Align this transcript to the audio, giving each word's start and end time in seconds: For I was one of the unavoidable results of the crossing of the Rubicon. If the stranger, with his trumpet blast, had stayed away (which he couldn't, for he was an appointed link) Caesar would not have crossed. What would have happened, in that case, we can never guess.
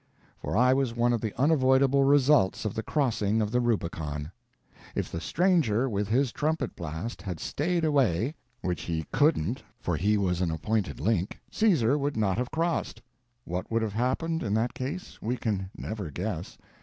For 0.39 0.57
I 0.57 0.73
was 0.73 0.95
one 0.95 1.13
of 1.13 1.21
the 1.21 1.31
unavoidable 1.39 2.03
results 2.05 2.65
of 2.65 2.73
the 2.73 2.81
crossing 2.81 3.39
of 3.39 3.51
the 3.51 3.59
Rubicon. 3.59 4.31
If 4.95 5.11
the 5.11 5.21
stranger, 5.21 5.87
with 5.87 6.07
his 6.07 6.31
trumpet 6.31 6.75
blast, 6.75 7.21
had 7.21 7.39
stayed 7.39 7.85
away 7.85 8.33
(which 8.61 8.81
he 8.81 9.05
couldn't, 9.13 9.61
for 9.79 9.95
he 9.97 10.17
was 10.17 10.41
an 10.41 10.49
appointed 10.49 10.99
link) 10.99 11.39
Caesar 11.51 11.99
would 11.99 12.17
not 12.17 12.39
have 12.39 12.49
crossed. 12.49 13.03
What 13.45 13.69
would 13.69 13.83
have 13.83 13.93
happened, 13.93 14.41
in 14.41 14.55
that 14.55 14.73
case, 14.73 15.21
we 15.21 15.37
can 15.37 15.69
never 15.77 16.09
guess. 16.09 16.57